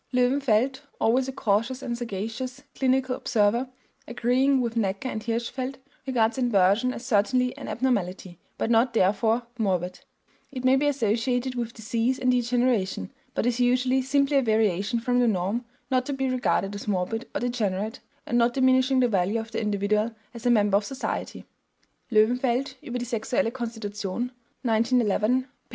[0.11, 3.69] Löwenfeld, always a cautious and sagacious clinical observer,
[4.07, 5.75] agreeing with Näcke and Hirschfeld,
[6.07, 9.99] regards inversion as certainly an abnormality, but not therefore morbid;
[10.51, 15.19] it may be associated with disease and degeneration, but is usually simply a variation from
[15.19, 19.39] the norm, not to be regarded as morbid or degenerate, and not diminishing the value
[19.39, 21.45] of the individual as a member of society
[22.11, 24.31] (Löwenfeld, Ueber die sexuelle Konstitution,
[24.63, 25.47] 1911, p.